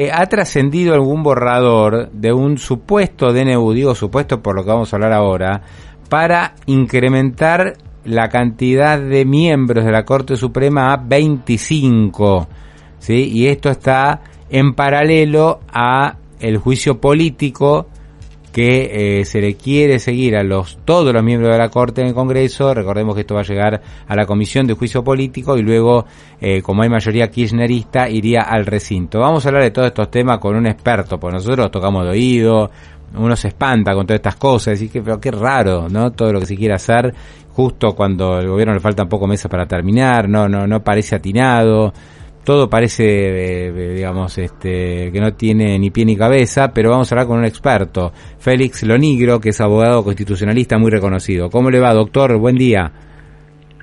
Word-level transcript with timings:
Eh, 0.00 0.12
¿Ha 0.12 0.26
trascendido 0.26 0.94
algún 0.94 1.24
borrador 1.24 2.08
de 2.12 2.32
un 2.32 2.56
supuesto 2.56 3.32
DNU, 3.32 3.72
digo 3.72 3.96
supuesto 3.96 4.40
por 4.40 4.54
lo 4.54 4.62
que 4.62 4.70
vamos 4.70 4.92
a 4.92 4.96
hablar 4.96 5.12
ahora, 5.12 5.62
para 6.08 6.54
incrementar 6.66 7.78
la 8.04 8.28
cantidad 8.28 9.00
de 9.00 9.24
miembros 9.24 9.84
de 9.84 9.90
la 9.90 10.04
Corte 10.04 10.36
Suprema 10.36 10.92
a 10.92 10.98
25? 10.98 12.46
¿sí? 13.00 13.28
Y 13.28 13.48
esto 13.48 13.70
está 13.70 14.20
en 14.48 14.74
paralelo 14.74 15.58
a 15.72 16.14
el 16.38 16.58
juicio 16.58 17.00
político 17.00 17.88
que 18.58 19.20
eh, 19.20 19.24
se 19.24 19.40
le 19.40 19.54
quiere 19.54 20.00
seguir 20.00 20.34
a 20.34 20.42
los 20.42 20.78
todos 20.84 21.14
los 21.14 21.22
miembros 21.22 21.52
de 21.52 21.58
la 21.58 21.68
Corte 21.68 22.00
en 22.00 22.08
el 22.08 22.12
Congreso. 22.12 22.74
Recordemos 22.74 23.14
que 23.14 23.20
esto 23.20 23.36
va 23.36 23.42
a 23.42 23.44
llegar 23.44 23.80
a 24.08 24.16
la 24.16 24.26
Comisión 24.26 24.66
de 24.66 24.74
Juicio 24.74 25.04
Político 25.04 25.56
y 25.56 25.62
luego, 25.62 26.06
eh, 26.40 26.60
como 26.60 26.82
hay 26.82 26.88
mayoría 26.88 27.30
kirchnerista, 27.30 28.10
iría 28.10 28.40
al 28.40 28.66
recinto. 28.66 29.20
Vamos 29.20 29.46
a 29.46 29.50
hablar 29.50 29.62
de 29.62 29.70
todos 29.70 29.86
estos 29.86 30.10
temas 30.10 30.38
con 30.38 30.56
un 30.56 30.66
experto, 30.66 31.20
porque 31.20 31.34
nosotros 31.34 31.70
tocamos 31.70 32.02
de 32.02 32.10
oído, 32.10 32.68
uno 33.14 33.36
se 33.36 33.46
espanta 33.46 33.94
con 33.94 34.04
todas 34.04 34.18
estas 34.18 34.34
cosas, 34.34 34.82
y 34.82 34.88
que, 34.88 35.02
pero 35.02 35.20
qué 35.20 35.30
raro, 35.30 35.88
¿no? 35.88 36.10
Todo 36.10 36.32
lo 36.32 36.40
que 36.40 36.46
se 36.46 36.56
quiere 36.56 36.74
hacer 36.74 37.14
justo 37.52 37.94
cuando 37.94 38.40
el 38.40 38.48
gobierno 38.48 38.74
le 38.74 38.80
faltan 38.80 39.08
pocos 39.08 39.28
meses 39.28 39.48
para 39.48 39.66
terminar, 39.66 40.28
no, 40.28 40.48
no, 40.48 40.66
no 40.66 40.82
parece 40.82 41.14
atinado 41.14 41.92
todo 42.48 42.70
parece, 42.70 43.04
eh, 43.66 43.92
digamos, 43.94 44.38
este, 44.38 45.12
que 45.12 45.20
no 45.20 45.34
tiene 45.34 45.78
ni 45.78 45.90
pie 45.90 46.06
ni 46.06 46.16
cabeza, 46.16 46.72
pero 46.72 46.88
vamos 46.88 47.12
a 47.12 47.14
hablar 47.14 47.26
con 47.26 47.38
un 47.40 47.44
experto, 47.44 48.10
Félix 48.38 48.84
Lonigro, 48.84 49.38
que 49.38 49.50
es 49.50 49.60
abogado 49.60 50.02
constitucionalista 50.02 50.78
muy 50.78 50.90
reconocido. 50.90 51.50
¿Cómo 51.50 51.68
le 51.68 51.78
va, 51.78 51.92
doctor? 51.92 52.38
Buen 52.38 52.56
día. 52.56 52.90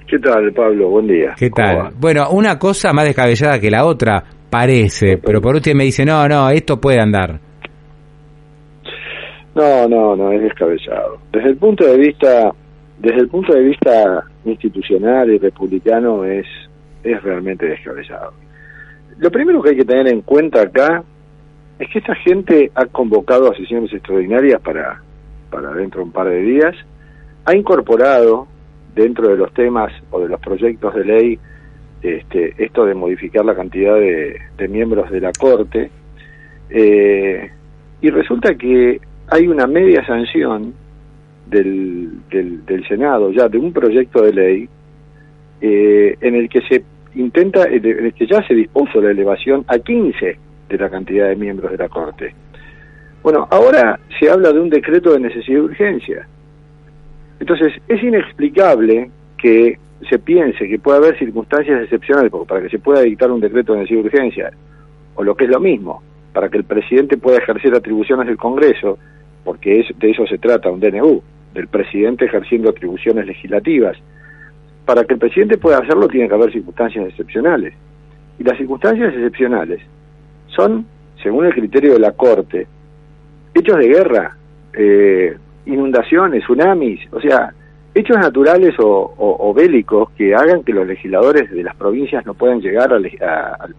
¿Qué 0.07 0.17
tal, 0.17 0.51
Pablo? 0.51 0.89
Buen 0.89 1.05
día. 1.05 1.35
¿Qué 1.37 1.51
tal? 1.51 1.91
Bueno, 1.99 2.31
una 2.31 2.57
cosa 2.57 2.91
más 2.91 3.05
descabellada 3.05 3.59
que 3.59 3.69
la 3.69 3.85
otra 3.85 4.23
parece, 4.49 5.19
pero 5.23 5.39
por 5.41 5.57
usted 5.57 5.75
me 5.75 5.83
dice, 5.83 6.03
no, 6.03 6.27
no, 6.27 6.49
esto 6.49 6.81
puede 6.81 6.99
andar. 6.99 7.39
No, 9.53 9.87
no, 9.87 10.15
no, 10.15 10.31
es 10.31 10.41
descabellado. 10.41 11.19
Desde 11.31 11.49
el 11.49 11.57
punto 11.57 11.85
de 11.85 11.99
vista, 11.99 12.51
desde 12.97 13.19
el 13.19 13.27
punto 13.27 13.53
de 13.53 13.61
vista 13.61 14.23
institucional 14.43 15.29
y 15.29 15.37
republicano 15.37 16.25
es, 16.25 16.47
es 17.03 17.21
realmente 17.21 17.67
descabellado. 17.67 18.33
Lo 19.17 19.31
primero 19.31 19.61
que 19.61 19.69
hay 19.69 19.77
que 19.77 19.85
tener 19.85 20.07
en 20.07 20.21
cuenta 20.21 20.61
acá 20.61 21.03
es 21.79 21.89
que 21.89 21.99
esta 21.99 22.15
gente 22.15 22.71
ha 22.75 22.85
convocado 22.85 23.51
a 23.51 23.55
extraordinarias 23.55 24.61
para, 24.61 25.01
para 25.49 25.71
dentro 25.73 26.01
de 26.01 26.05
un 26.05 26.11
par 26.11 26.29
de 26.29 26.41
días, 26.41 26.75
ha 27.45 27.55
incorporado 27.55 28.47
dentro 28.93 29.27
de 29.27 29.37
los 29.37 29.53
temas 29.53 29.91
o 30.11 30.19
de 30.19 30.29
los 30.29 30.39
proyectos 30.39 30.93
de 30.95 31.05
ley 31.05 31.39
este, 32.01 32.53
esto 32.57 32.85
de 32.85 32.93
modificar 32.93 33.43
la 33.43 33.55
cantidad 33.55 33.95
de, 33.95 34.67
miembros 34.67 35.09
de 35.09 35.21
la 35.21 35.31
Corte, 35.31 35.89
eh, 36.69 37.51
y 38.01 38.09
resulta 38.09 38.55
que 38.55 38.99
hay 39.27 39.47
una 39.47 39.65
media 39.65 40.05
sanción 40.05 40.73
del, 41.47 42.19
del, 42.29 42.87
Senado 42.87 43.31
ya 43.31 43.47
de 43.47 43.57
un 43.57 43.71
proyecto 43.71 44.21
de 44.21 44.33
ley 44.33 44.69
eh, 45.61 46.15
en 46.21 46.35
el 46.35 46.49
que 46.49 46.61
se 46.61 46.83
intenta, 47.15 47.67
que 47.67 48.27
ya 48.29 48.45
se 48.47 48.53
dispuso 48.53 49.01
la 49.01 49.11
elevación 49.11 49.65
a 49.67 49.79
15 49.79 50.37
de 50.69 50.77
la 50.77 50.89
cantidad 50.89 51.29
de 51.29 51.35
miembros 51.35 51.71
de 51.71 51.77
la 51.77 51.89
Corte. 51.89 52.33
Bueno, 53.23 53.47
ahora 53.49 53.99
se 54.19 54.29
habla 54.29 54.51
de 54.51 54.59
un 54.59 54.69
decreto 54.69 55.13
de 55.13 55.19
necesidad 55.19 55.57
de 55.57 55.65
urgencia. 55.65 56.27
Entonces, 57.39 57.73
es 57.87 58.03
inexplicable 58.03 59.09
que 59.37 59.77
se 60.09 60.19
piense 60.19 60.67
que 60.67 60.79
puede 60.79 60.97
haber 60.97 61.17
circunstancias 61.17 61.83
excepcionales 61.83 62.31
para 62.47 62.61
que 62.61 62.69
se 62.69 62.79
pueda 62.79 63.01
dictar 63.01 63.31
un 63.31 63.41
decreto 63.41 63.73
de 63.73 63.79
necesidad 63.79 64.01
de 64.01 64.07
urgencia, 64.07 64.51
o 65.15 65.23
lo 65.23 65.35
que 65.35 65.45
es 65.45 65.49
lo 65.49 65.59
mismo, 65.59 66.03
para 66.33 66.49
que 66.49 66.57
el 66.57 66.65
presidente 66.65 67.17
pueda 67.17 67.37
ejercer 67.37 67.73
atribuciones 67.73 68.27
del 68.27 68.37
Congreso, 68.37 68.99
porque 69.43 69.79
es, 69.79 69.87
de 69.97 70.11
eso 70.11 70.25
se 70.27 70.37
trata 70.37 70.69
un 70.69 70.79
DNU, 70.79 71.21
del 71.53 71.67
presidente 71.67 72.25
ejerciendo 72.25 72.69
atribuciones 72.69 73.25
legislativas 73.25 73.97
para 74.85 75.03
que 75.03 75.13
el 75.13 75.19
presidente 75.19 75.57
pueda 75.57 75.79
hacerlo 75.79 76.07
tiene 76.07 76.27
que 76.27 76.35
haber 76.35 76.51
circunstancias 76.51 77.07
excepcionales. 77.07 77.73
Y 78.37 78.43
las 78.43 78.57
circunstancias 78.57 79.13
excepcionales 79.13 79.81
son, 80.47 80.85
según 81.21 81.45
el 81.45 81.53
criterio 81.53 81.93
de 81.93 81.99
la 81.99 82.11
Corte, 82.11 82.67
hechos 83.53 83.77
de 83.77 83.87
guerra, 83.87 84.37
eh, 84.73 85.35
inundaciones, 85.65 86.43
tsunamis, 86.43 86.99
o 87.11 87.19
sea, 87.19 87.53
hechos 87.95 88.17
naturales 88.17 88.75
o, 88.77 89.53
bélicos 89.55 90.11
que 90.17 90.35
hagan 90.35 90.63
que 90.63 90.73
los 90.73 90.85
legisladores 90.85 91.49
de 91.49 91.63
las 91.63 91.75
provincias 91.77 92.25
no 92.25 92.33
puedan 92.33 92.59
llegar 92.59 92.91
al, 92.91 93.09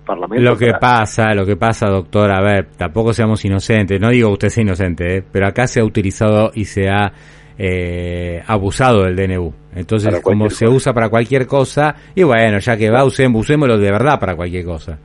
Parlamento. 0.06 0.42
Lo 0.42 0.56
que 0.56 0.72
pasa, 0.80 1.34
lo 1.34 1.44
que 1.44 1.56
pasa, 1.56 1.88
doctor, 1.88 2.30
a 2.32 2.40
ver, 2.40 2.68
tampoco 2.78 3.12
seamos 3.12 3.44
inocentes, 3.44 4.00
no 4.00 4.08
digo 4.08 4.30
usted 4.30 4.48
sea 4.48 4.62
inocente, 4.62 5.18
¿eh? 5.18 5.24
pero 5.30 5.46
acá 5.46 5.66
se 5.66 5.80
ha 5.80 5.84
utilizado 5.84 6.50
y 6.54 6.64
se 6.64 6.88
ha 6.88 7.12
eh, 7.58 8.42
abusado 8.46 9.04
del 9.04 9.16
DNU. 9.16 9.52
Entonces, 9.74 10.20
como 10.20 10.48
se 10.50 10.66
usa 10.66 10.92
para 10.92 11.08
cualquier 11.08 11.46
cosa, 11.46 11.94
y 12.14 12.22
bueno, 12.22 12.58
ya 12.58 12.76
que 12.76 12.90
va, 12.90 13.04
usemos, 13.04 13.42
usémoslo 13.42 13.78
de 13.78 13.90
verdad 13.90 14.18
para 14.18 14.34
cualquier 14.34 14.64
cosa. 14.64 14.98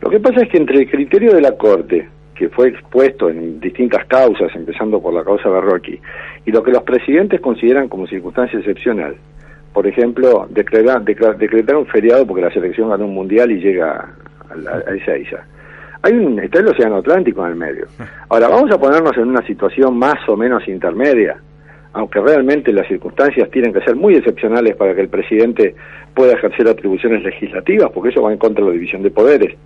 Lo 0.00 0.10
que 0.10 0.18
pasa 0.18 0.42
es 0.42 0.48
que 0.50 0.58
entre 0.58 0.78
el 0.78 0.90
criterio 0.90 1.32
de 1.32 1.40
la 1.40 1.52
Corte, 1.56 2.08
que 2.34 2.48
fue 2.48 2.68
expuesto 2.68 3.28
en 3.28 3.60
distintas 3.60 4.06
causas, 4.06 4.50
empezando 4.54 5.00
por 5.00 5.12
la 5.12 5.22
causa 5.22 5.48
Berroqui, 5.48 6.00
y 6.46 6.50
lo 6.50 6.62
que 6.62 6.72
los 6.72 6.82
presidentes 6.82 7.40
consideran 7.40 7.88
como 7.88 8.06
circunstancia 8.06 8.58
excepcional, 8.58 9.14
por 9.72 9.86
ejemplo, 9.86 10.48
decretar, 10.50 11.04
decretar 11.04 11.76
un 11.76 11.86
feriado 11.86 12.26
porque 12.26 12.42
la 12.42 12.50
selección 12.50 12.88
ganó 12.88 13.04
un 13.04 13.14
mundial 13.14 13.50
y 13.52 13.60
llega 13.60 14.12
a, 14.48 14.94
esa 14.94 15.16
isla. 15.16 15.44
Hay 16.02 16.14
un, 16.14 16.40
está 16.40 16.60
el 16.60 16.68
Océano 16.68 16.96
Atlántico 16.96 17.44
en 17.44 17.52
el 17.52 17.56
medio. 17.56 17.86
Ahora, 18.28 18.48
vamos 18.48 18.70
a 18.72 18.78
ponernos 18.78 19.16
en 19.16 19.28
una 19.28 19.46
situación 19.46 19.96
más 19.96 20.28
o 20.28 20.36
menos 20.36 20.66
intermedia 20.66 21.36
aunque 21.92 22.20
realmente 22.20 22.72
las 22.72 22.86
circunstancias 22.86 23.50
tienen 23.50 23.72
que 23.72 23.80
ser 23.80 23.96
muy 23.96 24.14
excepcionales 24.14 24.76
para 24.76 24.94
que 24.94 25.00
el 25.00 25.08
presidente 25.08 25.74
pueda 26.14 26.34
ejercer 26.34 26.68
atribuciones 26.68 27.22
legislativas, 27.22 27.90
porque 27.92 28.10
eso 28.10 28.22
va 28.22 28.32
en 28.32 28.38
contra 28.38 28.64
de 28.64 28.70
la 28.70 28.74
división 28.74 29.02
de 29.02 29.10
poderes. 29.10 29.56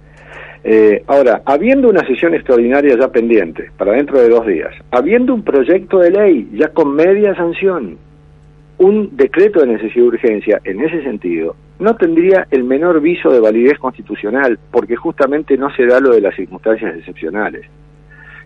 Eh, 0.67 1.03
ahora, 1.07 1.43
habiendo 1.45 1.91
una 1.91 2.07
sesión 2.07 2.35
extraordinaria 2.35 2.97
ya 2.99 3.09
pendiente 3.09 3.71
para 3.77 3.93
dentro 3.93 4.19
de 4.19 4.31
dos 4.31 4.47
días, 4.47 4.75
habiendo 4.91 5.35
un 5.35 5.43
proyecto 5.43 5.99
de 5.99 6.11
ley 6.11 6.49
ya 6.55 6.69
con 6.69 6.95
media 6.95 7.35
sanción, 7.35 7.99
un 8.79 9.15
decreto 9.15 9.61
de 9.61 9.67
necesidad 9.67 10.03
de 10.03 10.09
urgencia 10.09 10.61
en 10.65 10.81
ese 10.81 11.03
sentido, 11.03 11.55
no 11.79 11.97
tendría 11.97 12.47
el 12.51 12.65
menor 12.65 13.01
viso 13.01 13.31
de 13.31 13.41
validez 13.41 13.79
constitucional, 13.79 14.59
porque 14.71 14.97
justamente 14.97 15.59
no 15.59 15.71
se 15.75 15.87
da 15.87 16.01
lo 16.01 16.15
de 16.15 16.23
las 16.23 16.35
circunstancias 16.35 16.97
excepcionales. 16.97 17.67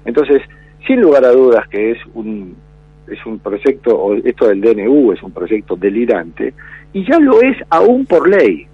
Entonces, 0.04 0.42
sin 0.86 1.00
lugar 1.00 1.24
a 1.24 1.30
dudas 1.30 1.68
que 1.68 1.92
es 1.92 1.98
un, 2.14 2.56
es 3.10 3.24
un 3.26 3.38
proyecto, 3.38 3.96
o 3.96 4.14
esto 4.14 4.48
del 4.48 4.60
DNU 4.60 5.12
es 5.12 5.22
un 5.22 5.32
proyecto 5.32 5.76
delirante, 5.76 6.54
y 6.92 7.06
ya 7.08 7.18
lo 7.18 7.40
es 7.40 7.56
aún 7.70 8.06
por 8.06 8.28
ley, 8.28 8.66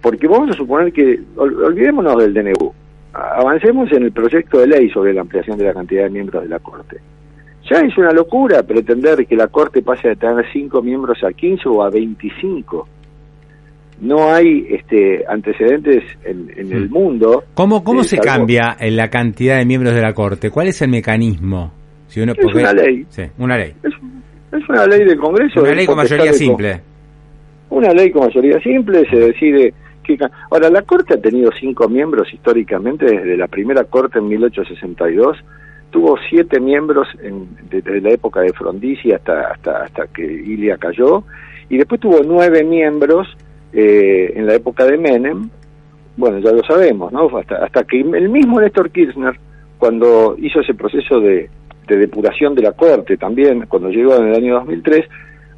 porque 0.00 0.26
vamos 0.26 0.50
a 0.50 0.54
suponer 0.54 0.92
que, 0.92 1.20
olvidémonos 1.36 2.16
del 2.18 2.34
DNU, 2.34 2.72
avancemos 3.12 3.90
en 3.92 4.04
el 4.04 4.12
proyecto 4.12 4.58
de 4.58 4.66
ley 4.66 4.90
sobre 4.90 5.12
la 5.12 5.22
ampliación 5.22 5.58
de 5.58 5.64
la 5.64 5.74
cantidad 5.74 6.04
de 6.04 6.10
miembros 6.10 6.42
de 6.42 6.48
la 6.48 6.58
Corte. 6.58 6.98
Ya 7.70 7.80
es 7.80 7.96
una 7.98 8.10
locura 8.10 8.62
pretender 8.62 9.26
que 9.26 9.36
la 9.36 9.48
Corte 9.48 9.82
pase 9.82 10.08
de 10.08 10.16
tener 10.16 10.44
5 10.52 10.82
miembros 10.82 11.18
a 11.22 11.32
15 11.32 11.68
o 11.68 11.82
a 11.82 11.90
25. 11.90 12.88
No 14.00 14.32
hay 14.32 14.66
este, 14.70 15.24
antecedentes 15.28 16.02
en, 16.24 16.50
el 16.56 16.88
mm. 16.88 16.92
mundo. 16.92 17.44
¿Cómo, 17.54 17.84
cómo 17.84 18.02
se 18.02 18.18
cambia 18.18 18.76
la 18.80 19.08
cantidad 19.08 19.58
de 19.58 19.66
miembros 19.66 19.94
de 19.94 20.00
la 20.00 20.14
Corte? 20.14 20.50
¿Cuál 20.50 20.68
es 20.68 20.80
el 20.82 20.88
mecanismo? 20.88 21.79
Es 22.14 22.54
una 22.54 22.72
ley. 22.72 23.06
Sí, 23.08 23.22
una 23.38 23.56
ley. 23.56 23.74
Es, 23.82 24.68
una 24.68 24.86
ley 24.86 25.04
del 25.04 25.18
Congreso. 25.18 25.60
Una 25.60 25.74
ley 25.74 25.86
con 25.86 25.96
mayoría 25.96 26.32
simple. 26.32 26.80
Una 27.70 27.92
ley 27.92 28.10
con 28.10 28.26
mayoría 28.26 28.60
simple, 28.60 29.08
se 29.08 29.16
decide... 29.16 29.74
Que, 30.02 30.18
ahora, 30.50 30.70
la 30.70 30.82
Corte 30.82 31.14
ha 31.14 31.20
tenido 31.20 31.50
cinco 31.60 31.88
miembros 31.88 32.32
históricamente, 32.32 33.04
desde 33.04 33.36
la 33.36 33.46
primera 33.46 33.84
Corte 33.84 34.18
en 34.18 34.28
1862, 34.28 35.36
tuvo 35.90 36.16
siete 36.28 36.58
miembros 36.58 37.06
en, 37.22 37.48
desde 37.68 38.00
la 38.00 38.10
época 38.10 38.40
de 38.40 38.52
Frondizi 38.52 39.12
hasta, 39.12 39.52
hasta, 39.52 39.84
hasta 39.84 40.06
que 40.08 40.24
Ilia 40.24 40.78
cayó, 40.78 41.22
y 41.68 41.76
después 41.76 42.00
tuvo 42.00 42.22
nueve 42.24 42.64
miembros 42.64 43.28
eh, 43.72 44.32
en 44.34 44.46
la 44.46 44.54
época 44.54 44.84
de 44.84 44.96
Menem, 44.96 45.50
bueno, 46.16 46.38
ya 46.40 46.50
lo 46.50 46.62
sabemos, 46.64 47.12
¿no? 47.12 47.28
Hasta, 47.38 47.56
hasta 47.64 47.84
que 47.84 48.00
el 48.00 48.28
mismo 48.30 48.60
Néstor 48.60 48.90
Kirchner, 48.90 49.38
cuando 49.78 50.34
hizo 50.38 50.60
ese 50.60 50.74
proceso 50.74 51.20
de, 51.20 51.48
de 51.94 52.00
depuración 52.00 52.54
de 52.54 52.62
la 52.62 52.72
Corte 52.72 53.16
también, 53.16 53.66
cuando 53.66 53.90
llegó 53.90 54.16
en 54.16 54.28
el 54.28 54.34
año 54.34 54.54
2003, 54.54 55.06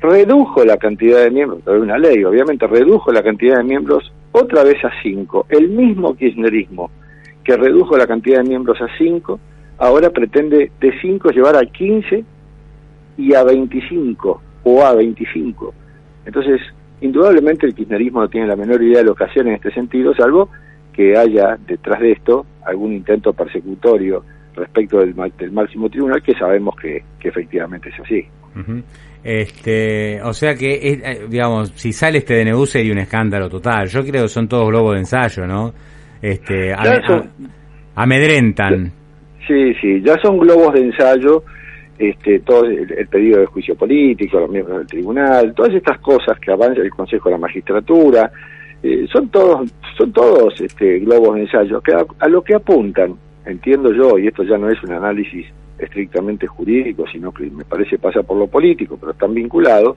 redujo 0.01 0.65
la 0.65 0.77
cantidad 0.77 1.23
de 1.23 1.31
miembros, 1.31 1.65
de 1.65 1.79
una 1.79 1.99
ley 1.99 2.25
obviamente, 2.25 2.67
redujo 2.67 3.13
la 3.13 3.23
cantidad 3.23 3.59
de 3.59 3.65
miembros 3.65 4.13
otra 4.33 4.65
vez 4.65 4.85
a 4.85 4.91
cinco. 5.03 5.47
El 5.49 5.69
mismo 5.69 6.17
kirchnerismo 6.17 6.91
que 7.45 7.57
redujo 7.57 7.97
la 7.97 8.07
cantidad 8.07 8.39
de 8.39 8.49
miembros 8.49 8.81
a 8.81 8.87
cinco, 8.99 9.41
ahora 9.79 10.11
pretende 10.11 10.71
de 10.81 11.01
cinco 11.01 11.31
llevar 11.31 11.57
a 11.57 11.65
15 11.65 12.25
y 13.19 13.35
a 13.35 13.43
25 13.43 14.43
o 14.65 14.83
a 14.83 14.95
25. 14.95 15.75
Entonces, 16.25 16.61
indudablemente 17.01 17.67
el 17.67 17.75
kirchnerismo 17.75 18.21
no 18.21 18.29
tiene 18.29 18.47
la 18.47 18.57
menor 18.57 18.83
idea 18.83 18.99
de 18.99 19.05
lo 19.05 19.15
que 19.15 19.25
hacer 19.25 19.47
en 19.47 19.55
este 19.55 19.73
sentido, 19.73 20.15
salvo 20.15 20.49
que 20.93 21.17
haya 21.17 21.59
detrás 21.67 22.01
de 22.01 22.13
esto 22.13 22.47
algún 22.65 22.93
intento 22.93 23.33
persecutorio 23.33 24.25
respecto 24.55 24.99
del, 24.99 25.15
del 25.39 25.53
máximo 25.53 25.89
tribunal, 25.89 26.23
que 26.23 26.35
sabemos 26.35 26.75
que, 26.77 27.03
efectivamente 27.23 27.89
es 27.89 28.01
así. 28.01 28.27
Este, 29.25 30.21
o 30.23 30.33
sea 30.33 30.55
que, 30.55 30.75
eh, 30.75 31.27
digamos, 31.29 31.71
si 31.77 31.93
sale 31.93 32.19
este 32.19 32.45
DNU 32.45 32.67
sería 32.67 32.93
un 32.93 32.99
escándalo 32.99 33.49
total. 33.49 33.87
Yo 33.87 34.03
creo 34.03 34.23
que 34.23 34.29
son 34.29 34.49
todos 34.49 34.69
globos 34.69 34.95
de 34.95 35.01
ensayo, 35.01 35.47
¿no? 35.47 35.73
Este, 36.21 36.75
amedrentan. 37.95 38.93
Sí, 39.47 39.75
sí, 39.81 40.01
ya 40.03 40.17
son 40.23 40.39
globos 40.39 40.73
de 40.75 40.81
ensayo, 40.81 41.43
este, 41.99 42.41
todo 42.41 42.65
el, 42.65 43.07
pedido 43.09 43.41
de 43.41 43.47
juicio 43.47 43.75
político, 43.75 44.39
los 44.39 44.51
miembros 44.51 44.79
del 44.79 44.87
tribunal, 44.87 45.53
todas 45.55 45.75
estas 45.75 45.99
cosas 45.99 46.39
que 46.39 46.53
avanza 46.53 46.81
el 46.81 46.91
Consejo 46.91 47.29
de 47.29 47.35
la 47.35 47.41
Magistratura, 47.41 48.31
eh, 48.83 49.07
son 49.13 49.29
todos, 49.29 49.71
son 49.97 50.13
todos 50.13 50.61
este, 50.61 51.01
globos 51.01 51.37
de 51.37 51.43
ensayo 51.43 51.81
que 51.81 51.93
a 51.93 52.29
lo 52.29 52.43
que 52.43 52.55
apuntan 52.55 53.17
entiendo 53.45 53.93
yo, 53.93 54.19
y 54.19 54.29
esto 54.29 54.43
ya 54.43 54.59
no 54.59 54.71
es 54.71 54.83
un 54.83 54.93
análisis 54.93 55.47
estrictamente 55.79 56.47
jurídico, 56.47 57.05
sino 57.11 57.33
que 57.33 57.45
me 57.51 57.65
parece 57.65 57.99
pasa 57.99 58.23
por 58.23 58.37
lo 58.37 58.47
político, 58.47 58.97
pero 58.99 59.13
están 59.13 59.35
vinculados, 59.35 59.97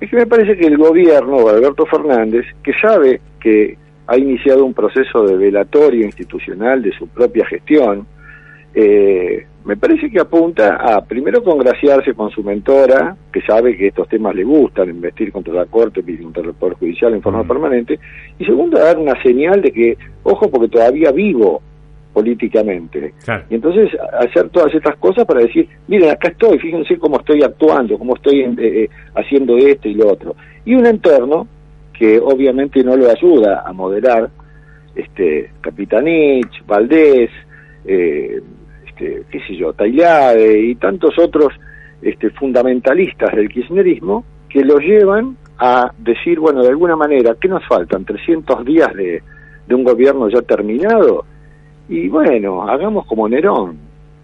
es 0.00 0.08
que 0.08 0.16
me 0.16 0.26
parece 0.26 0.56
que 0.56 0.66
el 0.66 0.78
gobierno 0.78 1.48
Alberto 1.48 1.84
Fernández, 1.86 2.46
que 2.62 2.72
sabe 2.80 3.20
que 3.38 3.76
ha 4.06 4.16
iniciado 4.16 4.64
un 4.64 4.74
proceso 4.74 5.24
de 5.24 5.36
velatorio 5.36 6.06
institucional 6.06 6.82
de 6.82 6.92
su 6.92 7.06
propia 7.08 7.44
gestión, 7.46 8.06
eh, 8.74 9.46
me 9.64 9.76
parece 9.76 10.10
que 10.10 10.20
apunta 10.20 10.76
a 10.76 11.04
primero 11.04 11.44
congraciarse 11.44 12.14
con 12.14 12.30
su 12.30 12.42
mentora, 12.42 13.14
que 13.30 13.42
sabe 13.42 13.76
que 13.76 13.88
estos 13.88 14.08
temas 14.08 14.34
le 14.34 14.44
gustan, 14.44 14.88
investir 14.88 15.30
contra 15.30 15.52
la 15.52 15.66
Corte 15.66 16.02
y 16.06 16.16
contra 16.16 16.42
el 16.42 16.54
Poder 16.54 16.74
Judicial 16.78 17.12
en 17.12 17.20
forma 17.20 17.42
mm. 17.42 17.48
permanente, 17.48 18.00
y 18.38 18.44
segundo 18.46 18.78
a 18.78 18.84
dar 18.84 18.98
una 18.98 19.20
señal 19.22 19.60
de 19.60 19.70
que, 19.70 19.98
ojo, 20.22 20.50
porque 20.50 20.68
todavía 20.68 21.12
vivo 21.12 21.60
políticamente. 22.12 23.14
Y 23.48 23.54
entonces 23.54 23.90
hacer 24.18 24.48
todas 24.50 24.74
estas 24.74 24.96
cosas 24.96 25.24
para 25.24 25.40
decir, 25.40 25.68
miren, 25.88 26.10
acá 26.10 26.28
estoy, 26.28 26.58
fíjense 26.58 26.98
cómo 26.98 27.18
estoy 27.18 27.42
actuando, 27.42 27.98
cómo 27.98 28.16
estoy 28.16 28.40
eh, 28.40 28.54
eh, 28.58 28.90
haciendo 29.14 29.56
esto 29.56 29.88
y 29.88 29.94
lo 29.94 30.08
otro. 30.08 30.34
Y 30.64 30.74
un 30.74 30.86
entorno 30.86 31.46
que 31.92 32.18
obviamente 32.18 32.82
no 32.82 32.96
lo 32.96 33.10
ayuda 33.10 33.62
a 33.64 33.72
moderar, 33.72 34.30
este 34.94 35.50
Capitanich, 35.60 36.64
Valdés, 36.66 37.30
eh, 37.84 38.40
este, 38.86 39.22
qué 39.30 39.40
sé 39.46 39.56
yo, 39.56 39.72
Tailade 39.72 40.60
y 40.60 40.74
tantos 40.74 41.18
otros 41.18 41.52
este, 42.02 42.30
fundamentalistas 42.30 43.34
del 43.34 43.48
kirchnerismo 43.48 44.24
que 44.48 44.64
lo 44.64 44.78
llevan 44.78 45.36
a 45.58 45.92
decir, 45.98 46.40
bueno, 46.40 46.62
de 46.62 46.70
alguna 46.70 46.96
manera, 46.96 47.36
¿qué 47.40 47.46
nos 47.46 47.64
faltan? 47.68 48.04
¿300 48.04 48.64
días 48.64 48.92
de, 48.94 49.22
de 49.66 49.74
un 49.74 49.84
gobierno 49.84 50.28
ya 50.28 50.42
terminado? 50.42 51.24
Y 51.90 52.08
bueno, 52.08 52.62
hagamos 52.68 53.04
como 53.04 53.28
Nerón, 53.28 53.76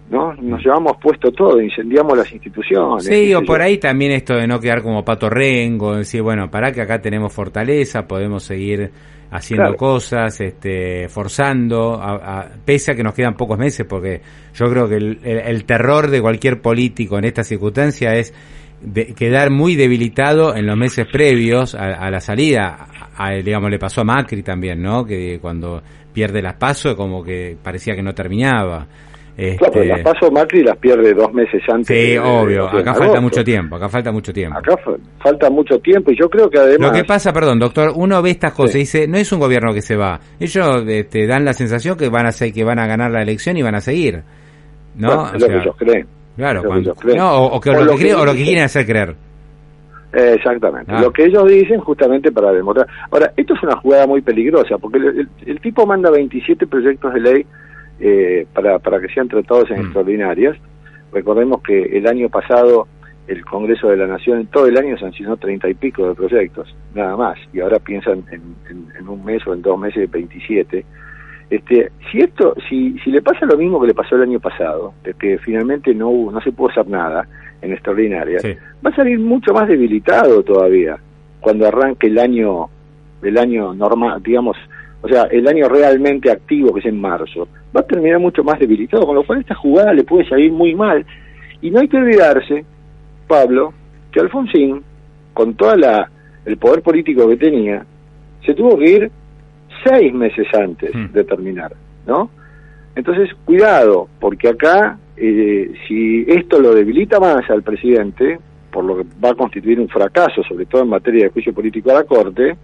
¿no? 0.09 0.33
Nos 0.35 0.63
llevamos 0.63 0.93
puesto 1.01 1.33
todo, 1.33 1.61
incendiamos 1.61 2.17
las 2.17 2.31
instituciones. 2.31 3.03
Sí, 3.03 3.33
o 3.33 3.43
por 3.43 3.61
ahí 3.61 3.77
también 3.77 4.13
esto 4.13 4.35
de 4.35 4.47
no 4.47 4.57
quedar 4.57 4.81
como 4.81 5.03
pato 5.03 5.29
rengo, 5.29 5.97
decir, 5.97 6.21
bueno, 6.21 6.49
para 6.49 6.71
que 6.71 6.81
acá 6.81 7.01
tenemos 7.01 7.33
fortaleza, 7.33 8.07
podemos 8.07 8.43
seguir 8.43 8.89
haciendo 9.31 9.75
cosas, 9.75 10.39
este, 10.39 11.09
forzando, 11.09 12.01
pese 12.63 12.93
a 12.93 12.95
que 12.95 13.03
nos 13.03 13.13
quedan 13.13 13.35
pocos 13.35 13.57
meses, 13.59 13.85
porque 13.85 14.21
yo 14.53 14.67
creo 14.67 14.87
que 14.87 14.95
el, 14.95 15.65
terror 15.65 16.09
de 16.09 16.21
cualquier 16.21 16.61
político 16.61 17.17
en 17.17 17.25
esta 17.25 17.43
circunstancia 17.43 18.13
es 18.15 18.33
quedar 19.13 19.49
muy 19.49 19.75
debilitado 19.75 20.55
en 20.55 20.67
los 20.67 20.77
meses 20.77 21.05
previos 21.11 21.75
a, 21.75 22.09
la 22.09 22.21
salida. 22.21 22.87
digamos, 23.43 23.69
le 23.69 23.77
pasó 23.77 24.01
a 24.01 24.03
Macri 24.05 24.41
también, 24.41 24.81
¿no? 24.81 25.03
Que 25.03 25.39
cuando 25.41 25.83
pierde 26.17 26.41
las 26.41 26.55
pasos 26.55 26.95
como 26.95 27.23
que 27.23 27.55
parecía 27.61 27.95
que 27.95 28.01
no 28.01 28.11
terminaba. 28.11 28.87
Este... 29.37 29.85
las 29.85 30.01
pasos 30.01 30.31
Macri 30.31 30.63
las 30.63 30.75
pierde 30.77 31.13
dos 31.13 31.31
meses 31.31 31.61
antes. 31.71 31.95
Sí, 31.95 32.17
obvio, 32.17 32.67
acá 32.67 32.95
falta 32.95 33.21
mucho 33.21 33.43
tiempo, 33.43 33.75
acá 33.75 33.87
falta 33.87 34.11
mucho 34.11 34.33
tiempo. 34.33 34.57
Acá 34.57 34.73
falta 35.21 35.47
mucho 35.51 35.77
tiempo 35.77 36.11
y 36.11 36.17
yo 36.19 36.27
creo 36.27 36.49
que 36.49 36.57
además... 36.57 36.89
Lo 36.89 36.97
que 36.97 37.03
pasa, 37.03 37.31
perdón, 37.31 37.59
doctor, 37.59 37.91
uno 37.93 38.19
ve 38.23 38.31
estas 38.31 38.51
cosas 38.53 38.77
y 38.77 38.79
dice, 38.79 39.07
no 39.07 39.19
es 39.19 39.31
un 39.31 39.39
gobierno 39.39 39.75
que 39.75 39.83
se 39.83 39.95
va, 39.95 40.19
ellos 40.39 40.83
este, 40.87 41.27
dan 41.27 41.45
la 41.45 41.53
sensación 41.53 41.95
que 41.95 42.09
van 42.09 42.25
a 42.25 42.31
ser, 42.31 42.51
que 42.51 42.63
van 42.63 42.79
a 42.79 42.87
ganar 42.87 43.11
la 43.11 43.21
elección 43.21 43.55
y 43.57 43.61
van 43.61 43.75
a 43.75 43.79
seguir. 43.79 44.23
¿No? 44.95 45.27
es 45.27 45.39
lo 45.39 45.47
que 45.47 45.57
ellos 45.57 45.75
creen. 45.77 46.07
Claro, 46.35 46.61
o, 46.61 47.61
que, 47.61 47.71
lo, 47.73 47.95
que, 47.95 48.15
o 48.15 48.25
lo 48.25 48.33
que 48.33 48.43
quieren 48.43 48.63
hacer 48.63 48.87
creer 48.87 49.26
exactamente. 50.13 50.91
Ah. 50.91 51.01
Lo 51.01 51.11
que 51.11 51.25
ellos 51.25 51.47
dicen 51.47 51.79
justamente 51.79 52.31
para 52.31 52.51
demorar. 52.51 52.87
Ahora, 53.11 53.31
esto 53.35 53.53
es 53.53 53.63
una 53.63 53.77
jugada 53.77 54.07
muy 54.07 54.21
peligrosa, 54.21 54.77
porque 54.77 54.99
el, 55.45 55.61
tipo 55.61 55.85
manda 55.85 56.09
27 56.09 56.67
proyectos 56.67 57.13
de 57.13 57.19
ley 57.19 57.45
eh, 57.99 58.47
para, 58.53 58.79
para 58.79 58.99
que 58.99 59.09
sean 59.09 59.27
tratados 59.27 59.69
en 59.71 59.77
mm. 59.77 59.81
extraordinarias. 59.81 60.57
Recordemos 61.11 61.61
que 61.61 61.97
el 61.97 62.07
año 62.07 62.29
pasado 62.29 62.87
el 63.27 63.43
Congreso 63.45 63.89
de 63.89 63.97
la 63.97 64.07
Nación 64.07 64.47
todo 64.47 64.67
el 64.67 64.77
año 64.77 64.97
sancionó 64.97 65.37
treinta 65.37 65.69
y 65.69 65.73
pico 65.73 66.07
de 66.07 66.15
proyectos, 66.15 66.73
nada 66.95 67.15
más, 67.17 67.37
y 67.53 67.59
ahora 67.59 67.79
piensan 67.79 68.23
en, 68.31 68.41
en, 68.97 69.07
un 69.07 69.23
mes 69.23 69.45
o 69.45 69.53
en 69.53 69.61
dos 69.61 69.77
meses 69.77 70.09
27. 70.09 70.85
Este, 71.49 71.91
si 72.11 72.19
esto, 72.19 72.53
si, 72.69 72.97
si 72.99 73.11
le 73.11 73.21
pasa 73.21 73.45
lo 73.45 73.57
mismo 73.57 73.79
que 73.79 73.87
le 73.87 73.93
pasó 73.93 74.15
el 74.15 74.23
año 74.23 74.39
pasado, 74.39 74.93
de 75.03 75.13
que 75.13 75.37
finalmente 75.39 75.93
no 75.93 76.31
no 76.31 76.41
se 76.41 76.51
pudo 76.51 76.69
hacer 76.69 76.87
nada, 76.87 77.27
en 77.61 77.73
extraordinaria, 77.73 78.39
va 78.85 78.89
a 78.89 78.95
salir 78.95 79.19
mucho 79.19 79.53
más 79.53 79.67
debilitado 79.67 80.43
todavía 80.43 80.97
cuando 81.39 81.67
arranque 81.67 82.07
el 82.07 82.19
año, 82.19 82.69
el 83.21 83.37
año 83.37 83.73
normal, 83.73 84.21
digamos, 84.21 84.57
o 85.01 85.07
sea, 85.07 85.23
el 85.23 85.47
año 85.47 85.69
realmente 85.69 86.31
activo 86.31 86.73
que 86.73 86.79
es 86.79 86.85
en 86.85 86.99
marzo, 86.99 87.47
va 87.75 87.81
a 87.81 87.85
terminar 87.87 88.19
mucho 88.19 88.43
más 88.43 88.59
debilitado, 88.59 89.05
con 89.05 89.15
lo 89.15 89.23
cual 89.23 89.39
esta 89.39 89.55
jugada 89.55 89.93
le 89.93 90.03
puede 90.03 90.27
salir 90.27 90.51
muy 90.51 90.75
mal. 90.75 91.05
Y 91.61 91.71
no 91.71 91.79
hay 91.79 91.87
que 91.87 91.97
olvidarse, 91.97 92.65
Pablo, 93.27 93.73
que 94.11 94.19
Alfonsín, 94.19 94.83
con 95.33 95.55
toda 95.55 95.75
la 95.75 96.11
el 96.45 96.57
poder 96.57 96.81
político 96.81 97.27
que 97.27 97.35
tenía, 97.35 97.85
se 98.45 98.53
tuvo 98.53 98.77
que 98.77 98.89
ir 98.89 99.11
seis 99.85 100.13
meses 100.13 100.47
antes 100.53 100.95
hmm. 100.95 101.11
de 101.11 101.23
terminar, 101.25 101.73
¿no? 102.05 102.29
Entonces, 102.97 103.29
cuidado, 103.45 104.09
porque 104.19 104.49
acá 104.49 104.97
eh, 105.15 105.71
si 105.87 106.25
esto 106.27 106.59
lo 106.59 106.73
debilita 106.73 107.19
más 107.19 107.47
al 107.47 107.61
presidente, 107.61 108.39
por 108.71 108.83
lo 108.83 108.97
que 108.97 109.03
va 109.23 109.29
a 109.29 109.35
constituir 109.35 109.79
un 109.79 109.87
fracaso, 109.87 110.41
sobre 110.49 110.65
todo 110.65 110.81
en 110.81 110.89
materia 110.89 111.25
de 111.25 111.29
juicio 111.29 111.53
político 111.53 111.91
a 111.91 111.93
la 111.93 112.03
Corte, 112.05 112.57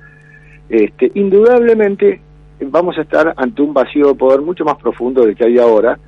este, 0.69 1.11
indudablemente 1.13 2.19
vamos 2.61 2.97
a 2.97 3.01
estar 3.01 3.31
ante 3.37 3.61
un 3.61 3.75
vacío 3.75 4.07
de 4.07 4.15
poder 4.15 4.41
mucho 4.41 4.65
más 4.65 4.77
profundo 4.77 5.23
del 5.23 5.35
que 5.35 5.45
hay 5.45 5.59
ahora. 5.59 5.99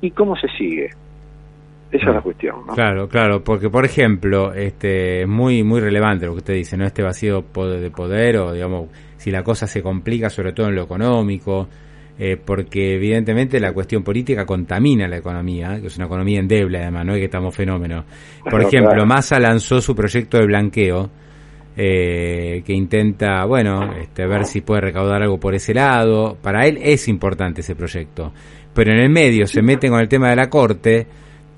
¿Y 0.00 0.12
cómo 0.12 0.36
se 0.36 0.46
sigue? 0.56 0.90
Esa 1.90 2.08
es 2.08 2.14
la 2.14 2.20
cuestión. 2.20 2.54
Claro, 2.74 3.08
claro, 3.08 3.42
porque 3.42 3.68
por 3.68 3.84
ejemplo, 3.84 4.54
este, 4.54 5.26
muy 5.26 5.64
muy 5.64 5.80
relevante 5.80 6.26
lo 6.26 6.32
que 6.34 6.38
usted 6.38 6.54
dice, 6.54 6.76
no 6.76 6.84
este 6.84 7.02
vacío 7.02 7.44
de 7.52 7.90
poder 7.90 8.36
o 8.36 8.52
digamos 8.52 8.90
si 9.16 9.32
la 9.32 9.42
cosa 9.42 9.66
se 9.66 9.82
complica 9.82 10.30
sobre 10.30 10.52
todo 10.52 10.68
en 10.68 10.76
lo 10.76 10.84
económico, 10.84 11.66
eh, 12.18 12.36
porque 12.36 12.96
evidentemente 12.96 13.58
la 13.58 13.72
cuestión 13.72 14.02
política 14.02 14.44
contamina 14.44 15.08
la 15.08 15.16
economía, 15.16 15.80
que 15.80 15.86
es 15.86 15.96
una 15.96 16.06
economía 16.06 16.40
endeble 16.40 16.78
además, 16.78 17.06
no 17.06 17.12
es 17.14 17.18
que 17.18 17.24
estamos 17.24 17.54
fenómenos. 17.54 18.04
Por 18.48 18.62
ejemplo, 18.62 19.06
Massa 19.06 19.38
lanzó 19.40 19.80
su 19.80 19.94
proyecto 19.94 20.38
de 20.38 20.46
blanqueo, 20.46 21.10
eh, 21.74 22.62
que 22.66 22.74
intenta, 22.74 23.46
bueno, 23.46 23.94
este, 23.94 24.26
ver 24.26 24.44
si 24.44 24.60
puede 24.60 24.82
recaudar 24.82 25.22
algo 25.22 25.40
por 25.40 25.54
ese 25.54 25.72
lado. 25.72 26.36
Para 26.40 26.66
él 26.66 26.78
es 26.82 27.08
importante 27.08 27.62
ese 27.62 27.74
proyecto, 27.74 28.32
pero 28.74 28.92
en 28.92 28.98
el 28.98 29.08
medio 29.08 29.46
se 29.46 29.62
mete 29.62 29.88
con 29.88 29.98
el 29.98 30.08
tema 30.08 30.28
de 30.30 30.36
la 30.36 30.50
corte 30.50 31.06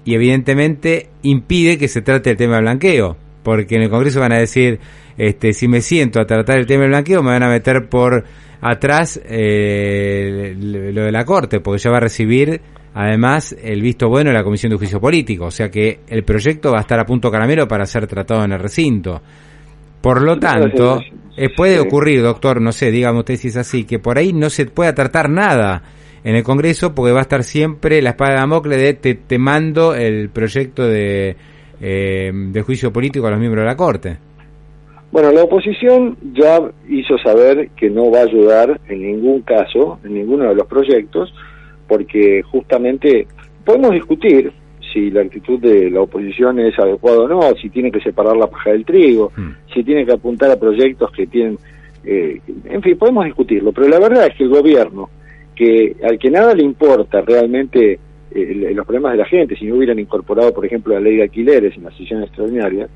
y 0.04 0.14
evidentemente 0.14 1.08
impide 1.22 1.78
que 1.78 1.88
se 1.88 2.02
trate 2.02 2.30
el 2.30 2.36
tema 2.36 2.56
de 2.56 2.62
blanqueo, 2.62 3.16
porque 3.42 3.74
en 3.74 3.82
el 3.82 3.90
Congreso 3.90 4.20
van 4.20 4.32
a 4.32 4.38
decir, 4.38 4.78
este, 5.16 5.52
si 5.52 5.66
me 5.66 5.80
siento 5.80 6.20
a 6.20 6.26
tratar 6.26 6.58
el 6.58 6.66
tema 6.66 6.82
del 6.82 6.90
blanqueo, 6.90 7.22
me 7.22 7.30
van 7.30 7.42
a 7.42 7.48
meter 7.48 7.88
por 7.88 8.24
atrás 8.64 9.20
eh, 9.22 10.54
lo 10.56 11.04
de 11.04 11.12
la 11.12 11.24
Corte, 11.26 11.60
porque 11.60 11.78
ya 11.78 11.90
va 11.90 11.98
a 11.98 12.00
recibir 12.00 12.62
además 12.94 13.54
el 13.62 13.82
visto 13.82 14.08
bueno 14.08 14.30
de 14.30 14.34
la 14.34 14.42
Comisión 14.42 14.70
de 14.70 14.78
Juicio 14.78 14.98
Político, 14.98 15.46
o 15.46 15.50
sea 15.50 15.70
que 15.70 16.00
el 16.08 16.24
proyecto 16.24 16.72
va 16.72 16.78
a 16.78 16.80
estar 16.80 16.98
a 16.98 17.04
punto 17.04 17.30
caramelo 17.30 17.68
para 17.68 17.84
ser 17.84 18.06
tratado 18.06 18.42
en 18.42 18.52
el 18.52 18.58
recinto. 18.58 19.20
Por 20.00 20.22
lo 20.22 20.38
tanto, 20.38 20.98
eh, 21.36 21.50
puede 21.54 21.78
ocurrir, 21.78 22.22
doctor, 22.22 22.60
no 22.62 22.72
sé, 22.72 22.90
dígame 22.90 23.18
usted 23.18 23.36
si 23.36 23.48
es 23.48 23.56
así, 23.58 23.84
que 23.84 23.98
por 23.98 24.16
ahí 24.16 24.32
no 24.32 24.48
se 24.48 24.64
pueda 24.64 24.94
tratar 24.94 25.28
nada 25.28 25.82
en 26.22 26.34
el 26.34 26.42
Congreso 26.42 26.94
porque 26.94 27.12
va 27.12 27.18
a 27.18 27.22
estar 27.22 27.44
siempre 27.44 28.00
la 28.00 28.10
espada 28.10 28.32
de 28.32 28.38
Damocles 28.38 28.78
de 28.78 28.94
te, 28.94 29.14
te 29.14 29.38
mando 29.38 29.94
el 29.94 30.30
proyecto 30.30 30.86
de, 30.86 31.36
eh, 31.82 32.30
de 32.32 32.62
juicio 32.62 32.90
político 32.90 33.26
a 33.26 33.30
los 33.30 33.40
miembros 33.40 33.62
de 33.62 33.66
la 33.66 33.76
Corte. 33.76 34.16
Bueno, 35.14 35.30
la 35.30 35.44
oposición 35.44 36.16
ya 36.32 36.58
hizo 36.88 37.16
saber 37.18 37.68
que 37.76 37.88
no 37.88 38.10
va 38.10 38.18
a 38.18 38.24
ayudar 38.24 38.80
en 38.88 39.00
ningún 39.00 39.42
caso, 39.42 40.00
en 40.02 40.14
ninguno 40.14 40.48
de 40.48 40.56
los 40.56 40.66
proyectos, 40.66 41.32
porque 41.86 42.42
justamente 42.42 43.28
podemos 43.64 43.92
discutir 43.92 44.52
si 44.92 45.12
la 45.12 45.20
actitud 45.20 45.60
de 45.60 45.88
la 45.88 46.00
oposición 46.00 46.58
es 46.58 46.76
adecuada 46.80 47.20
o 47.20 47.28
no, 47.28 47.42
si 47.62 47.70
tiene 47.70 47.92
que 47.92 48.00
separar 48.00 48.36
la 48.36 48.48
paja 48.48 48.72
del 48.72 48.84
trigo, 48.84 49.30
hmm. 49.36 49.50
si 49.72 49.84
tiene 49.84 50.04
que 50.04 50.14
apuntar 50.14 50.50
a 50.50 50.58
proyectos 50.58 51.12
que 51.12 51.28
tienen 51.28 51.58
eh, 52.02 52.40
en 52.64 52.82
fin, 52.82 52.98
podemos 52.98 53.24
discutirlo, 53.24 53.70
pero 53.70 53.86
la 53.86 54.00
verdad 54.00 54.26
es 54.26 54.34
que 54.34 54.42
el 54.42 54.50
gobierno, 54.50 55.10
que 55.54 55.94
al 56.02 56.18
que 56.18 56.28
nada 56.28 56.56
le 56.56 56.64
importa 56.64 57.20
realmente 57.20 58.00
eh, 58.32 58.72
los 58.74 58.84
problemas 58.84 59.12
de 59.12 59.18
la 59.18 59.26
gente, 59.26 59.54
si 59.54 59.66
no 59.66 59.76
hubieran 59.76 60.00
incorporado, 60.00 60.52
por 60.52 60.66
ejemplo, 60.66 60.92
la 60.92 60.98
ley 60.98 61.18
de 61.18 61.22
alquileres 61.22 61.76
en 61.76 61.84
la 61.84 61.92
sesión 61.92 62.20
extraordinaria, 62.24 62.88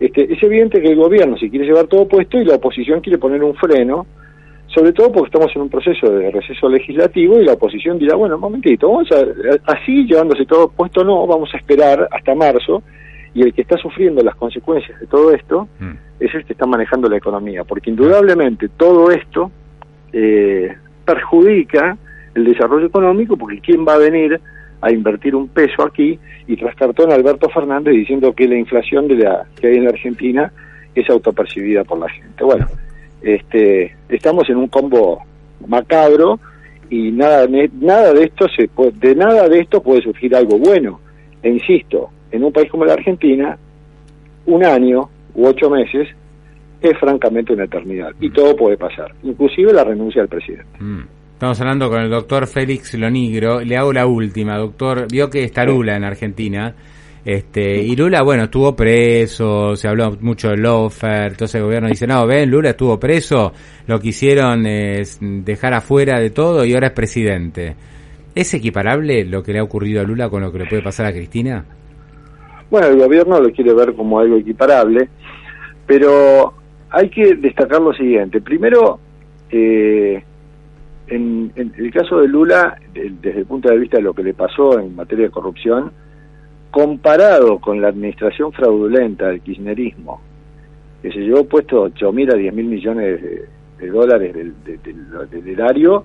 este, 0.00 0.32
es 0.32 0.42
evidente 0.42 0.80
que 0.80 0.88
el 0.88 0.96
gobierno 0.96 1.36
si 1.36 1.50
quiere 1.50 1.66
llevar 1.66 1.86
todo 1.86 2.08
puesto 2.08 2.38
y 2.38 2.44
la 2.44 2.56
oposición 2.56 3.02
quiere 3.02 3.18
poner 3.18 3.44
un 3.44 3.54
freno, 3.54 4.06
sobre 4.66 4.92
todo 4.92 5.12
porque 5.12 5.26
estamos 5.26 5.54
en 5.54 5.62
un 5.62 5.68
proceso 5.68 6.10
de 6.10 6.30
receso 6.30 6.68
legislativo 6.68 7.38
y 7.38 7.44
la 7.44 7.52
oposición 7.52 7.98
dirá, 7.98 8.16
bueno, 8.16 8.36
un 8.36 8.40
momentito, 8.40 8.88
vamos 8.88 9.08
a, 9.12 9.72
así 9.72 10.06
llevándose 10.06 10.46
todo 10.46 10.68
puesto, 10.70 11.04
no, 11.04 11.26
vamos 11.26 11.50
a 11.52 11.58
esperar 11.58 12.08
hasta 12.10 12.34
marzo 12.34 12.82
y 13.34 13.42
el 13.42 13.52
que 13.52 13.62
está 13.62 13.76
sufriendo 13.76 14.22
las 14.22 14.36
consecuencias 14.36 14.98
de 14.98 15.06
todo 15.06 15.32
esto 15.32 15.68
mm. 15.78 15.92
es 16.20 16.34
el 16.34 16.44
que 16.44 16.54
está 16.54 16.66
manejando 16.66 17.08
la 17.08 17.18
economía, 17.18 17.64
porque 17.64 17.90
indudablemente 17.90 18.70
todo 18.70 19.10
esto 19.10 19.50
eh, 20.12 20.74
perjudica 21.04 21.98
el 22.34 22.44
desarrollo 22.44 22.86
económico, 22.86 23.36
porque 23.36 23.60
¿quién 23.60 23.86
va 23.86 23.94
a 23.94 23.98
venir 23.98 24.40
a 24.80 24.92
invertir 24.92 25.34
un 25.34 25.48
peso 25.48 25.82
aquí? 25.82 26.18
Y 26.46 26.56
tras 26.56 26.74
cartón 26.74 27.12
Alberto 27.12 27.48
Fernández 27.48 27.94
diciendo 27.94 28.32
que 28.32 28.48
la 28.48 28.56
inflación 28.56 29.08
de 29.08 29.16
la 29.16 29.46
que 29.60 29.68
hay 29.68 29.76
en 29.76 29.84
la 29.84 29.90
Argentina 29.90 30.52
es 30.94 31.08
autopercibida 31.08 31.84
por 31.84 31.98
la 31.98 32.08
gente. 32.08 32.44
Bueno, 32.44 32.66
este, 33.22 33.94
estamos 34.08 34.48
en 34.48 34.56
un 34.56 34.68
combo 34.68 35.22
macabro 35.66 36.40
y 36.88 37.12
nada, 37.12 37.46
nada 37.80 38.12
de 38.12 38.24
esto 38.24 38.46
se 38.48 38.68
puede, 38.68 38.92
de 38.92 39.14
nada 39.14 39.48
de 39.48 39.60
esto 39.60 39.82
puede 39.82 40.02
surgir 40.02 40.34
algo 40.34 40.58
bueno. 40.58 41.00
E 41.42 41.50
insisto, 41.50 42.10
en 42.30 42.44
un 42.44 42.52
país 42.52 42.70
como 42.70 42.84
la 42.84 42.94
Argentina, 42.94 43.56
un 44.46 44.64
año 44.64 45.08
u 45.34 45.46
ocho 45.46 45.70
meses 45.70 46.08
es 46.80 46.98
francamente 46.98 47.52
una 47.52 47.64
eternidad 47.64 48.12
y 48.20 48.30
todo 48.30 48.56
puede 48.56 48.76
pasar, 48.76 49.14
inclusive 49.22 49.72
la 49.72 49.84
renuncia 49.84 50.22
del 50.22 50.28
presidente. 50.28 50.78
Mm. 50.78 51.02
Estamos 51.40 51.58
hablando 51.62 51.88
con 51.88 52.02
el 52.02 52.10
doctor 52.10 52.46
Félix 52.46 52.92
Lonigro. 52.92 53.62
Le 53.62 53.74
hago 53.74 53.94
la 53.94 54.04
última, 54.04 54.58
doctor. 54.58 55.06
Vio 55.10 55.30
que 55.30 55.42
está 55.42 55.64
Lula 55.64 55.96
en 55.96 56.04
Argentina. 56.04 56.74
Este, 57.24 57.78
y 57.82 57.96
Lula, 57.96 58.20
bueno, 58.20 58.42
estuvo 58.44 58.76
preso, 58.76 59.74
se 59.74 59.88
habló 59.88 60.18
mucho 60.20 60.50
de 60.50 60.58
Lofer, 60.58 61.28
entonces 61.30 61.54
el 61.54 61.62
gobierno 61.62 61.88
dice, 61.88 62.06
no, 62.06 62.26
ven, 62.26 62.50
Lula 62.50 62.68
estuvo 62.70 63.00
preso, 63.00 63.54
lo 63.86 63.98
quisieron 63.98 64.66
es 64.66 65.18
dejar 65.22 65.72
afuera 65.72 66.20
de 66.20 66.28
todo 66.28 66.62
y 66.66 66.74
ahora 66.74 66.88
es 66.88 66.92
presidente. 66.92 67.74
¿Es 68.34 68.52
equiparable 68.52 69.24
lo 69.24 69.42
que 69.42 69.54
le 69.54 69.60
ha 69.60 69.64
ocurrido 69.64 70.02
a 70.02 70.04
Lula 70.04 70.28
con 70.28 70.42
lo 70.42 70.52
que 70.52 70.58
le 70.58 70.66
puede 70.66 70.82
pasar 70.82 71.06
a 71.06 71.12
Cristina? 71.12 71.64
Bueno, 72.70 72.88
el 72.88 72.98
gobierno 72.98 73.40
lo 73.40 73.50
quiere 73.50 73.72
ver 73.72 73.94
como 73.94 74.20
algo 74.20 74.36
equiparable, 74.36 75.08
pero 75.86 76.52
hay 76.90 77.08
que 77.08 77.34
destacar 77.36 77.80
lo 77.80 77.94
siguiente. 77.94 78.42
Primero, 78.42 79.00
eh, 79.50 80.22
en, 81.10 81.52
el 81.56 81.92
caso 81.92 82.20
de 82.20 82.28
Lula, 82.28 82.78
desde 82.94 83.40
el 83.40 83.46
punto 83.46 83.68
de 83.68 83.78
vista 83.78 83.96
de 83.98 84.04
lo 84.04 84.14
que 84.14 84.22
le 84.22 84.32
pasó 84.32 84.78
en 84.78 84.94
materia 84.94 85.26
de 85.26 85.30
corrupción, 85.30 85.92
comparado 86.70 87.58
con 87.58 87.80
la 87.80 87.88
administración 87.88 88.52
fraudulenta 88.52 89.28
del 89.28 89.40
kirchnerismo, 89.40 90.20
que 91.02 91.10
se 91.10 91.18
llevó 91.18 91.44
puesto 91.44 91.82
8 91.82 92.12
mil 92.12 92.30
a 92.30 92.36
10 92.36 92.54
mil 92.54 92.66
millones 92.66 93.20
de, 93.78 93.88
dólares 93.88 94.34
del, 94.34 94.54
del, 94.64 95.48
erario, 95.48 96.04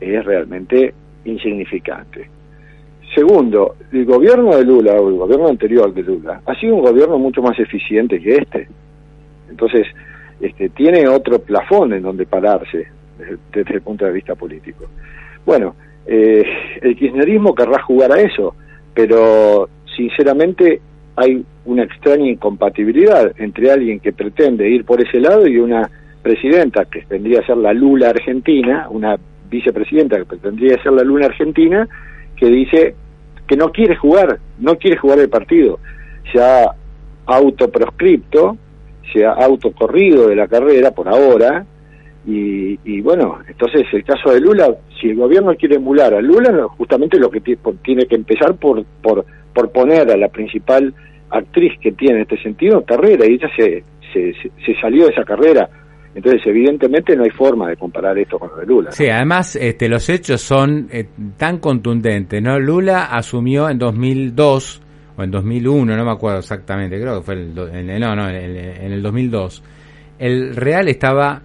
es 0.00 0.24
realmente 0.24 0.94
insignificante. 1.24 2.30
Segundo, 3.14 3.76
el 3.92 4.04
gobierno 4.06 4.56
de 4.56 4.64
Lula, 4.64 4.94
o 4.94 5.08
el 5.08 5.16
gobierno 5.16 5.48
anterior 5.48 5.92
de 5.92 6.02
Lula, 6.02 6.40
ha 6.46 6.54
sido 6.54 6.76
un 6.76 6.82
gobierno 6.82 7.18
mucho 7.18 7.42
más 7.42 7.58
eficiente 7.58 8.20
que 8.20 8.36
este. 8.36 8.68
Entonces, 9.50 9.86
este, 10.40 10.70
tiene 10.70 11.08
otro 11.08 11.38
plafón 11.40 11.92
en 11.92 12.02
donde 12.02 12.26
pararse 12.26 12.95
desde, 13.18 13.74
el 13.74 13.82
punto 13.82 14.04
de 14.04 14.12
vista 14.12 14.34
político. 14.34 14.86
Bueno, 15.44 15.74
eh, 16.06 16.44
el 16.82 16.96
kirchnerismo 16.96 17.54
querrá 17.54 17.82
jugar 17.82 18.12
a 18.12 18.20
eso, 18.20 18.54
pero 18.94 19.68
sinceramente 19.96 20.80
hay 21.16 21.44
una 21.64 21.84
extraña 21.84 22.28
incompatibilidad 22.28 23.32
entre 23.38 23.70
alguien 23.70 24.00
que 24.00 24.12
pretende 24.12 24.68
ir 24.68 24.84
por 24.84 25.00
ese 25.00 25.18
lado 25.18 25.46
y 25.46 25.58
una 25.58 25.90
presidenta 26.22 26.84
que 26.84 27.02
tendría 27.02 27.40
a 27.40 27.46
ser 27.46 27.56
la 27.56 27.72
Lula 27.72 28.10
argentina, 28.10 28.88
una 28.90 29.16
vicepresidenta 29.48 30.18
que 30.18 30.24
pretendría 30.24 30.82
ser 30.82 30.92
la 30.92 31.02
Lula 31.02 31.26
argentina, 31.26 31.88
que 32.36 32.46
dice 32.46 32.94
que 33.46 33.56
no 33.56 33.70
quiere 33.70 33.96
jugar, 33.96 34.38
no 34.58 34.76
quiere 34.76 34.96
jugar 34.96 35.20
el 35.20 35.28
partido. 35.28 35.78
Se 36.32 36.40
ha 36.42 36.72
autoproscripto, 37.26 38.56
se 39.12 39.24
ha 39.24 39.32
autocorrido 39.32 40.28
de 40.28 40.36
la 40.36 40.48
carrera 40.48 40.90
por 40.90 41.08
ahora, 41.08 41.64
y, 42.28 43.00
bueno, 43.02 43.38
entonces 43.46 43.82
el 43.92 44.02
caso 44.02 44.32
de 44.32 44.40
Lula, 44.40 44.68
si 45.00 45.10
el 45.10 45.16
gobierno 45.16 45.54
quiere 45.54 45.76
emular 45.76 46.12
a 46.12 46.20
Lula, 46.20 46.66
justamente 46.76 47.20
lo 47.20 47.30
que 47.30 47.40
tiene 47.40 48.06
que 48.06 48.16
empezar 48.16 48.56
por, 48.56 48.84
por, 49.00 49.24
por 49.54 49.70
poner 49.70 50.10
a 50.10 50.16
la 50.16 50.28
principal 50.28 50.92
actriz 51.30 51.78
que 51.80 51.92
tiene 51.92 52.16
en 52.16 52.22
este 52.22 52.42
sentido 52.42 52.84
carrera, 52.84 53.26
y 53.26 53.34
ella 53.34 53.48
se, 53.56 53.84
se, 54.12 54.80
salió 54.80 55.04
de 55.04 55.12
esa 55.12 55.24
carrera 55.24 55.68
entonces, 56.16 56.40
evidentemente 56.46 57.14
no 57.14 57.24
hay 57.24 57.30
forma 57.30 57.68
de 57.68 57.76
comparar 57.76 58.16
esto 58.16 58.38
con 58.38 58.48
lo 58.48 58.56
de 58.56 58.64
Lula. 58.64 58.90
Sí, 58.90 59.06
además 59.06 59.54
este, 59.54 59.86
los 59.86 60.08
hechos 60.08 60.40
son 60.40 60.88
eh, 60.90 61.08
tan 61.36 61.58
contundentes, 61.58 62.42
¿no? 62.42 62.58
Lula 62.58 63.04
asumió 63.04 63.68
en 63.68 63.78
2002 63.78 64.80
o 65.14 65.22
en 65.22 65.30
2001, 65.30 65.94
no 65.94 66.04
me 66.06 66.10
acuerdo 66.10 66.38
exactamente, 66.38 66.98
creo 66.98 67.18
que 67.18 67.22
fue 67.22 67.34
el, 67.34 67.58
en, 67.70 68.00
no, 68.00 68.16
no, 68.16 68.30
en, 68.30 68.36
el 68.36 69.02
2002. 69.02 69.62
El 70.18 70.56
real 70.56 70.88
estaba 70.88 71.42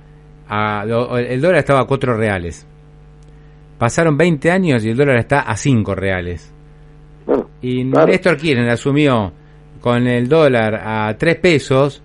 a, 0.54 0.84
el 1.18 1.40
dólar 1.40 1.60
estaba 1.60 1.80
a 1.80 1.86
4 1.86 2.18
reales. 2.18 2.68
Pasaron 3.78 4.18
20 4.18 4.52
años 4.52 4.84
y 4.84 4.90
el 4.90 4.98
dólar 4.98 5.18
está 5.18 5.42
a 5.42 5.56
5 5.56 5.96
reales. 5.96 6.54
y 7.62 7.86
Néstor 7.86 8.36
Kirchner 8.36 8.70
asumió 8.70 9.32
con 9.80 10.06
el 10.08 10.28
dólar 10.28 10.76
a 10.76 11.16
3 11.18 11.38
pesos 11.38 12.04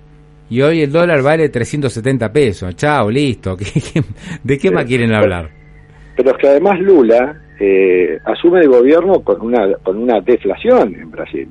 y 0.48 0.62
hoy 0.62 0.82
el 0.82 0.92
dólar 0.92 1.22
vale 1.22 1.48
370 1.48 2.32
pesos. 2.32 2.76
Chao, 2.76 3.10
listo. 3.10 3.56
¿De 4.44 4.58
qué 4.58 4.70
más 4.70 4.84
quieren 4.84 5.12
hablar? 5.12 5.50
Pero 6.16 6.30
es 6.30 6.36
que 6.36 6.48
además 6.48 6.78
Lula 6.78 7.42
eh, 7.58 8.16
asume 8.24 8.60
el 8.60 8.68
gobierno 8.68 9.20
con 9.22 9.40
una, 9.40 9.74
con 9.82 9.98
una 9.98 10.20
deflación 10.20 10.94
en 10.94 11.10
Brasil. 11.10 11.48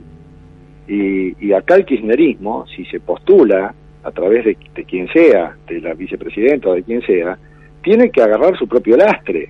Y, 0.88 1.46
y 1.46 1.52
acá 1.52 1.76
el 1.76 1.86
kirchnerismo, 1.86 2.66
si 2.74 2.86
se 2.86 3.02
postula 3.02 3.74
a 4.06 4.12
través 4.12 4.46
de, 4.46 4.58
de 4.74 4.86
quien 4.86 5.08
sea, 5.10 5.56
de 5.68 5.82
la 5.82 5.94
vicepresidenta 5.94 6.70
o 6.70 6.76
de 6.76 6.84
quien 6.84 7.02
sea, 7.02 7.38
tiene 7.84 8.10
que 8.10 8.22
agarrar 8.22 8.58
su 8.58 8.68
propio 8.68 8.96
lastre. 8.96 9.50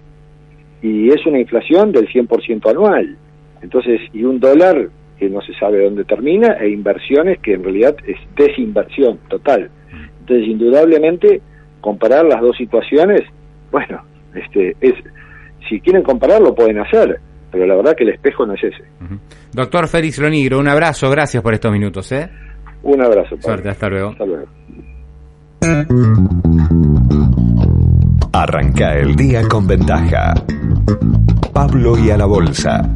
Y 0.82 1.10
es 1.10 1.26
una 1.26 1.40
inflación 1.40 1.92
del 1.92 2.08
100% 2.08 2.70
anual. 2.70 3.18
Entonces, 3.62 4.02
y 4.14 4.24
un 4.24 4.40
dólar 4.40 4.90
que 5.18 5.30
no 5.30 5.42
se 5.42 5.54
sabe 5.54 5.84
dónde 5.84 6.04
termina, 6.04 6.54
e 6.60 6.70
inversiones 6.70 7.40
que 7.40 7.54
en 7.54 7.64
realidad 7.64 7.96
es 8.06 8.18
desinversión 8.36 9.20
total. 9.30 9.70
Entonces, 10.20 10.48
indudablemente, 10.48 11.42
comparar 11.82 12.26
las 12.26 12.42
dos 12.42 12.56
situaciones, 12.58 13.22
bueno, 13.72 14.02
este, 14.34 14.76
es, 14.82 14.94
si 15.70 15.80
quieren 15.80 16.04
compararlo 16.04 16.54
pueden 16.54 16.80
hacer, 16.80 17.20
pero 17.52 17.66
la 17.66 17.76
verdad 17.76 17.96
que 17.96 18.04
el 18.04 18.10
espejo 18.10 18.46
no 18.46 18.54
es 18.54 18.64
ese. 18.64 18.84
Doctor 19.54 19.88
Félix 19.88 20.20
Lonigro, 20.20 20.60
un 20.60 20.68
abrazo, 20.68 21.10
gracias 21.10 21.42
por 21.42 21.54
estos 21.54 21.72
minutos. 21.72 22.12
¿eh? 22.12 22.30
Un 22.86 23.02
abrazo. 23.02 23.36
Suerte, 23.40 23.70
hasta 23.70 23.90
luego. 23.90 24.10
Hasta 24.10 24.26
luego. 24.26 24.46
Arranca 28.32 28.96
el 28.96 29.16
día 29.16 29.48
con 29.48 29.66
ventaja. 29.66 30.36
Pablo 31.52 31.98
y 31.98 32.12
a 32.12 32.18
la 32.18 32.26
bolsa. 32.26 32.88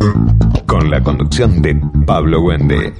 Con 0.67 0.91
la 0.91 1.01
conducción 1.01 1.61
de 1.63 1.81
Pablo 2.05 2.41
Wende. 2.41 2.93